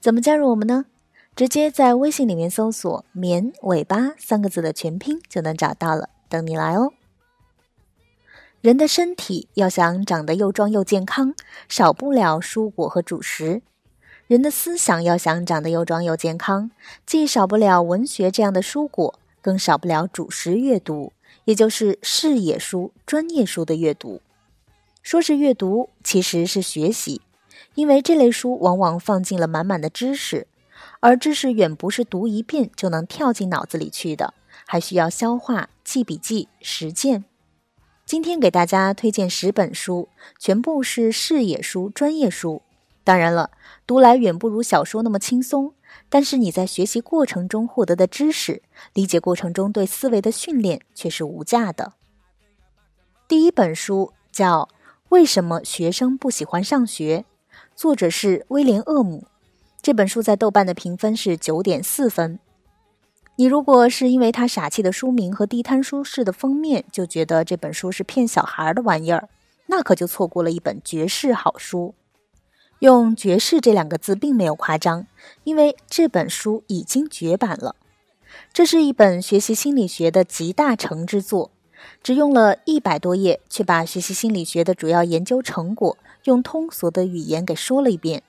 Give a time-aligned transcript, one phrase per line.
[0.00, 0.86] 怎么加入我们呢？
[1.34, 6.92] 直接在微信里面搜索“绵尾巴”三个字的全拼就能找到了，等你来哦。
[8.60, 11.34] 人的身体要想长得又壮又健康，
[11.68, 13.60] 少不了蔬果和主食；
[14.26, 16.70] 人的思想要想长得又壮又健康，
[17.06, 21.12] 既少不了文学这样的蔬果，更少不了主食阅读。
[21.44, 24.20] 也就是视野书、专业书的阅读。
[25.02, 27.22] 说是阅读，其实是学习，
[27.78, 30.48] 因为这类书往往放进了满满的知识，
[30.98, 34.34] 而知识远不是读一遍就能跳进脑子里去的，
[34.66, 37.24] 还需要消化、记笔记、实践。
[38.04, 40.08] 今天给大家推荐十本书，
[40.40, 42.62] 全部是视野书、专业书。
[43.04, 43.52] 当然了，
[43.86, 45.72] 读来远不如小说那么轻松。
[46.08, 48.60] 但是你在学习过程中获得的知识，
[48.92, 51.92] 理解过程中对思维的训练却是无价的。
[53.28, 54.68] 第一本书叫
[55.10, 57.18] 《为什么学生不喜欢上学》，
[57.78, 59.28] 作者是威廉·厄姆。
[59.80, 62.40] 这本书在豆瓣的评分是九点四分。
[63.36, 69.28] 你如果是因为它傻气的书名和地摊书式的封面就觉得这本书是骗小孩的玩意儿，
[69.66, 71.94] 那可就错过了一本绝世好书。
[72.80, 75.06] 用“绝世”这两个字并没有夸张，
[75.44, 77.76] 因为这本书已经绝版了。
[78.52, 81.52] 这是一本学习心理学的集大成之作，
[82.02, 85.96] 只用了一百多页，却把学习心理学的主要研究成果
[86.28, 88.22] 用通俗的语言给说了一遍。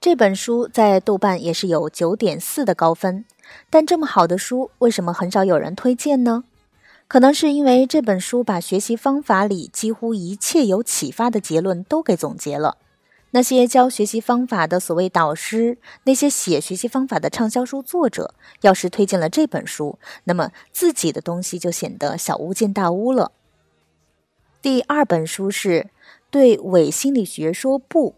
[0.00, 3.24] 这本书在豆瓣也是有九点四的高分，
[3.68, 6.44] 但这么好的书，为什么很少有人推荐呢？
[7.08, 12.76] 可能是因为这本书把学习方法里几乎一切有启发的结论都给总结了。
[13.32, 23.32] 那些教学习方法的所谓导师，那些写学习方法的畅销书作者，要是推荐了这本书，那么自己的东西就显得小巫见大巫了。
[24.62, 25.80] 第二本书是
[26.34, 28.10] 《对伪心理学说不》，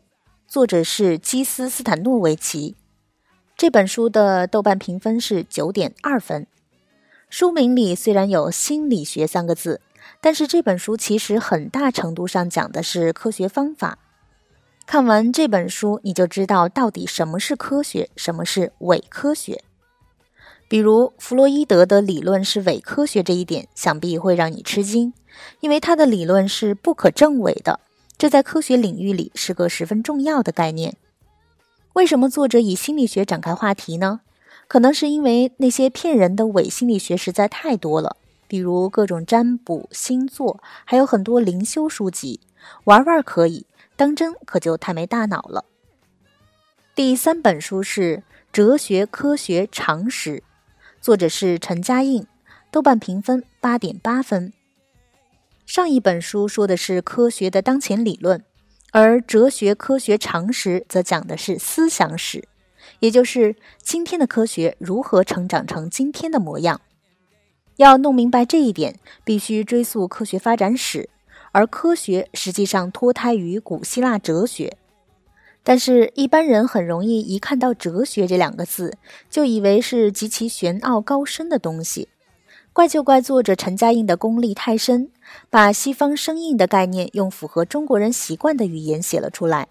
[0.48, 2.74] 作者是基斯斯坦诺维奇。
[3.58, 6.46] 这本书的豆瓣评分是九点二分。
[7.28, 9.82] 书名里虽然有“心理学”三个字，
[10.22, 13.98] 但是这本书其实很大程度上讲的是科学方法。
[14.86, 19.62] 看完这本书，你就知道到底什么是科学，什么是伪科学。
[20.68, 25.12] 比如弗洛伊德的理论是伪科学这一点，想必会让你吃惊，
[25.60, 27.80] 因为他的理论是不可证伪的，
[28.18, 30.96] 这在科学领域里是个十分重要的概念。
[31.92, 34.20] 为什么作者以心理学展开话题呢？
[34.68, 38.16] 可能是因为那些骗人的伪心理学实在太多了，
[38.48, 42.40] 比如各种占卜、星座，还有很多灵修书籍，
[42.84, 43.66] 玩玩可以。
[43.96, 45.64] 当真可就太没大脑了。
[46.94, 48.18] 第三本书是
[48.52, 50.38] 《哲学科学常识》，
[51.00, 52.26] 作者是陈嘉映，
[52.70, 54.52] 豆瓣评分八点八分。
[55.66, 58.44] 上一本书说的是科学的当前理论，
[58.92, 62.44] 而《哲学科学常识》则讲的是思想史，
[63.00, 66.80] 也就是今天的科学如何成长成今天的模样。
[67.78, 71.10] 要弄明白这一点，必须追溯科学发展史。
[71.50, 74.76] 而科学实际上脱胎于古希腊哲学，
[75.64, 78.96] 但是，一般人很容易一看到“哲学”这两个字，
[79.30, 82.08] 就以为是极其玄奥高深的东西。
[82.76, 85.08] 怪就怪作者陈嘉映的功力太深，
[85.48, 89.68] 把西方生硬的概念用符合中国人习惯的语言写了出来。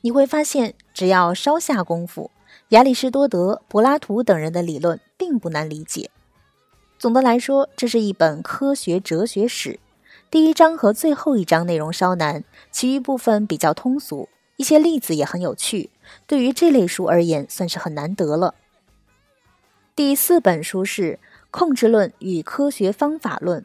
[0.00, 2.32] 你会发现，只要稍下功夫，
[2.70, 6.10] 亚里士多德、柏拉图等人的理论并不难理解。
[6.98, 9.78] 总的来说，这是一本科学哲学史。
[10.28, 15.90] 第一章和最后一章内容稍难，其余部分比较通俗，一些例子也很有趣。
[16.26, 18.56] 对于这类书而言，算是很难得了。
[19.94, 21.12] 第四本书是
[21.50, 23.62] 《控制论与科学方法论》，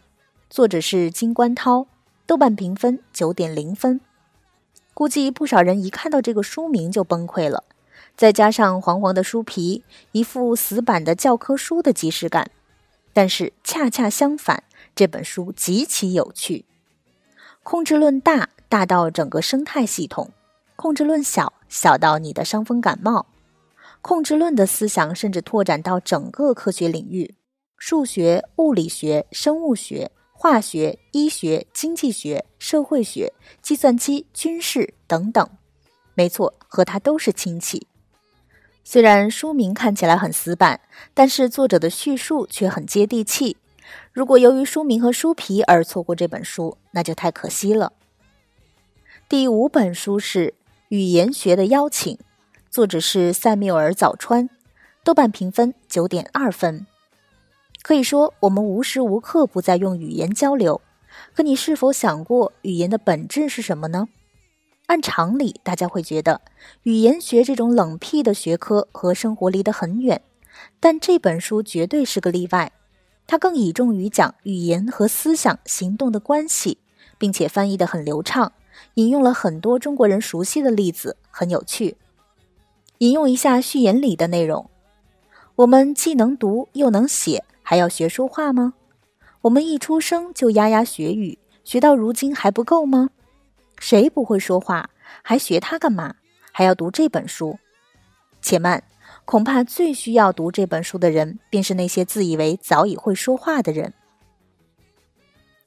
[0.50, 1.86] 作者是金观涛，
[2.26, 4.00] 豆瓣评分九点零分。
[4.94, 7.66] 估计不少人一看到这个书名就崩溃了，
[8.16, 9.84] 再加上黄黄的书皮，
[10.14, 12.52] 一副死板的教科书的即视感。
[13.12, 14.64] 但是恰恰相反。
[14.96, 16.66] 这本书极其有趣，
[17.64, 20.30] 控制论大大到整个生态系统，
[20.76, 23.26] 控制论小小到你的伤风感冒，
[24.04, 27.34] 控制论的思想甚至拓展到整个科学领域，
[27.86, 35.46] 数学、物理学、生物学、化学、医学、经济学、社会学、计算机、军事等等。
[36.14, 37.86] 没错，和它都是亲戚。
[38.86, 40.80] 虽然书名看起来很死板，
[41.14, 43.58] 但是作者的叙述却很接地气。
[44.14, 47.92] 如果由于书名和书皮而错过这本书，那就太可惜了。
[49.28, 50.48] 第五本书是
[50.88, 52.16] 《语言学的邀请》，
[52.70, 54.50] 作者是塞缪尔·早川，
[55.04, 56.88] 豆瓣评分九点二分。
[57.84, 60.80] 可以说，我们无时无刻不在用语言交流。
[61.36, 64.08] 可你是否想过，语言的本质是什么呢？
[64.86, 66.40] 按常理，大家会觉得
[66.84, 70.22] 语言学这种冷僻的学科和生活离得很远。
[70.80, 72.72] 但这本书绝对是个例外，
[73.28, 76.78] 它更倚重于讲语言和思想行动的关系，
[77.18, 78.54] 并且翻译得很流畅，
[78.94, 81.98] 引用了很多中国人熟悉的例子，很有趣。
[83.00, 84.70] 引用一下序言里的内容：
[85.56, 87.44] 我们既能读又能写。
[87.74, 88.76] 还要学说话吗？
[89.42, 93.10] 我们一出生就牙牙学语，学到如今还不够吗？
[93.80, 94.92] 谁不会说话，
[95.24, 96.14] 还学它干嘛？
[96.52, 97.58] 还要读这本书？
[98.44, 98.84] 且慢，
[99.26, 103.96] 恐怕最需要读这本书的人，便是那些自以为早已会说话的人。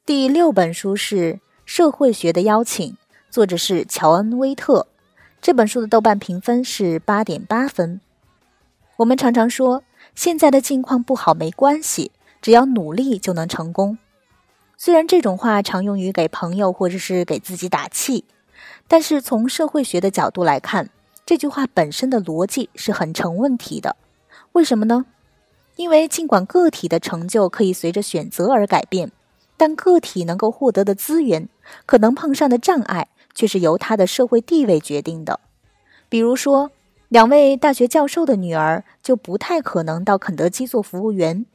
[0.05, 1.33] 第六本书是
[1.65, 2.89] 《社会学的邀请》，
[3.31, 4.87] 作者是乔恩·威特。
[5.41, 8.01] 这本书的豆瓣评分是八点八分。
[8.99, 9.83] 我们常常说。
[10.15, 13.99] 现在的境况不好没关系，只要努力就能成功。
[14.79, 18.25] 虽然这种话常用于给朋友或者是给自己打气，
[18.87, 20.91] 但是从社会学的角度来看，
[21.25, 23.97] 这句话本身的逻辑是很成问题的。
[24.53, 25.07] 为什么呢？
[25.77, 29.11] 因为尽管个体的成就可以随着选择而改变，
[29.57, 31.49] 但个体能够获得的资源，
[31.85, 35.41] 可能碰上的障碍，却是由他的社会地位决定的。
[36.09, 36.71] 比如说。
[37.09, 41.47] 两位大学教授的女儿就不太可能到肯德基做服务员。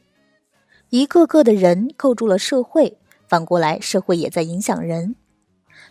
[0.90, 5.16] 一个个的人构筑了社会，反过来，社会也在影响人。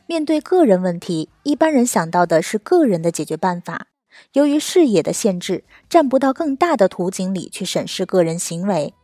[0.07, 3.89] 面对个人问题，一般人想到的是个人的解决办法。
[4.33, 8.95] 由于视野的限制，站不到更大的图景里去审视个人行为。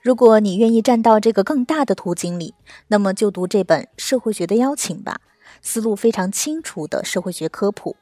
[0.00, 2.54] 如果你愿意站到这个更大的图景里，
[2.88, 5.20] 那么就读这本《社会学的邀请》吧，
[5.60, 7.96] 思路非常清楚的社会学科普。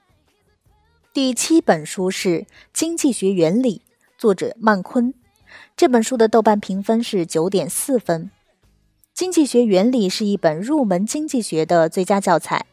[1.12, 2.28] 第七本书是
[2.72, 3.78] 《经济学原理》，
[4.16, 5.12] 作者曼昆。
[5.76, 8.26] 这本书的豆瓣评分是九点四分。
[9.12, 12.64] 《经济学原理》是一本入门经济学的最佳教材，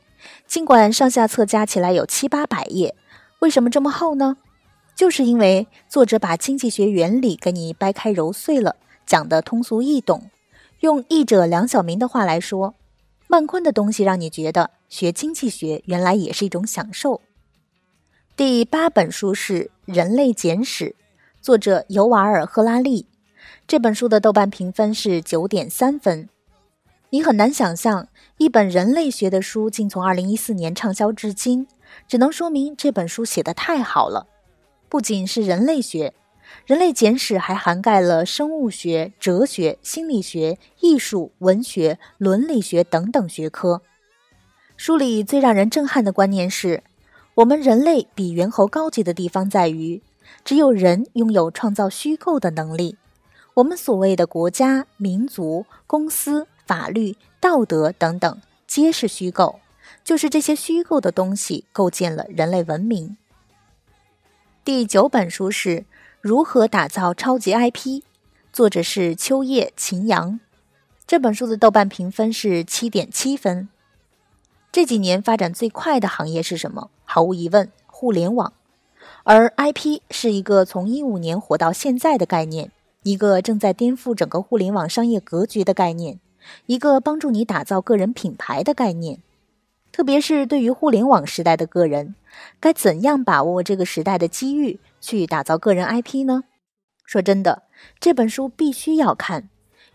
[0.46, 2.96] 尽管上下册加起来有七八百页，
[3.40, 4.38] 为什么这么厚呢？
[4.96, 8.76] 就是因为作者把经济学原理给你掰开揉碎了，
[9.08, 10.30] 讲得通俗易懂。
[10.82, 12.76] 用译者梁晓明的话来说，
[13.28, 17.22] 曼昆的东西让你觉得学经济学原来也是一种享受。
[18.38, 20.86] 第八本书是《人类简史》，
[21.42, 23.08] 作者尤瓦尔·赫拉利。
[23.66, 26.30] 这本书的豆瓣评分是九点三分。
[27.10, 31.68] 你很难想象，一本人类学的书竟从二零一四年畅销至今，
[32.08, 34.28] 只能说明这本书写得太好了。
[34.88, 36.10] 不仅是人类学，
[36.68, 43.82] 《人类简史》还涵盖了生物学、哲学、心理学、艺术、文学、伦理学等等学科。
[44.76, 46.84] 书里最让人震撼的观念是。
[47.38, 50.02] 我们人类比猿猴高级的地方在于，
[50.44, 52.98] 只有人拥有创造虚构的能力。
[53.54, 59.60] 我们所谓的国家、民族、公司、法律、道德等等，皆是虚构。
[60.04, 63.18] 就是这些虚构的东西构建了人类文明。
[64.66, 65.70] 第九本书是
[66.22, 67.78] 《如何打造超级 IP》，
[68.52, 70.40] 作者是秋叶秦阳。
[71.06, 73.70] 这本书的豆瓣评分是七点七分。
[74.72, 76.90] 这几年发展最快的行业是什么？
[77.04, 78.54] 毫无疑问，互联网。
[79.24, 82.72] 而 IP 是一个从一五年火到现在的概念，
[83.04, 86.20] 一个正在颠覆整个互联网商业格局的概念，
[86.66, 89.20] 一个帮助你打造个人品牌的概念。
[89.92, 92.14] 特别是对于互联网时代的个人，
[92.60, 96.44] 该怎样把握这个时代的机遇，去打造个人 IP 呢？
[97.04, 97.64] 说真的，
[98.00, 99.50] 这本书必须要看，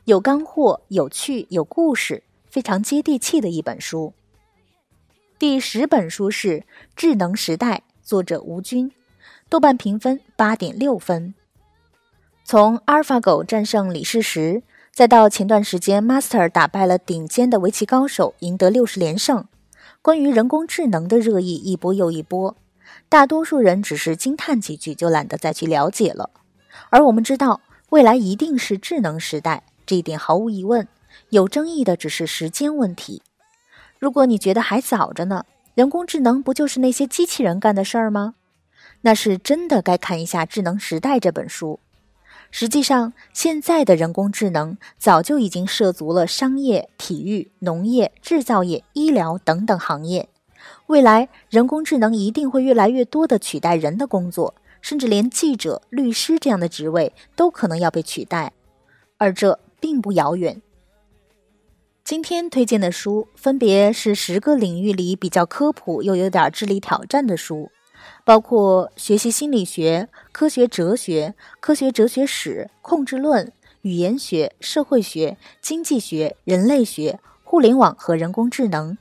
[0.07, 4.13] 有干货、有趣、有故事，非常接地气的一本书。
[5.43, 6.61] 第十本书是
[6.95, 8.93] 《智能时代》，作者吴军，
[9.49, 11.35] 豆瓣评分八点六分。
[12.45, 19.49] 从阿尔法狗战胜李世石，再到前段时间 Master 打败了顶尖的围棋高手，赢得六十连胜，
[20.01, 22.57] 关于人工智能的热议一波又一波，
[23.09, 26.31] 大多数人只是惊叹几句就懒得再去了解了。
[26.91, 30.87] 而我们知道，未来一定是智能时代，这一点毫无疑问，
[31.31, 33.23] 有争议的只是时间问题。
[34.03, 35.45] 如果你觉得还早着呢，
[35.77, 38.35] 人工智能不就是那些机器人干的事儿吗？
[39.03, 41.79] 那是真的该看一下《智能时代》这本书。
[42.51, 50.29] 实际上，现在的人工智能早就已经涉足了商业、体育、农业、制造业、医疗等等行业。
[50.89, 58.53] 未来，人工智能一定会越来越多的取代人的工作，甚至连记者、律师这样的职位都可能要被取代，
[59.19, 60.61] 而这并不遥远。
[62.05, 67.71] 今天推荐的书分别是十个领域里比较科普又有点智力挑战的书，
[68.25, 78.99] 包括学习心理学、科学哲学、科学哲学史、控制论、语言学、社会学、经济学、人类学、互联网和人工智能。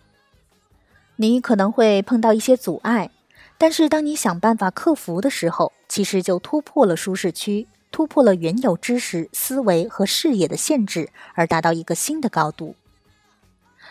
[1.15, 3.09] 你可能会碰到一些阻碍，
[3.57, 12.75] 但是当你想办法克服的时候，其实就突破了舒适区，突破了原有知识、思维和视野的限制，而达到一个新的高度。